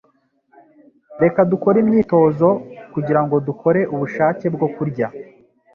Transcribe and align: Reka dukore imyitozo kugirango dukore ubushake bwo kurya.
Reka 1.23 1.39
dukore 1.51 1.77
imyitozo 1.83 2.47
kugirango 2.93 3.35
dukore 3.47 3.81
ubushake 3.93 4.45
bwo 4.55 4.67
kurya. 4.75 5.07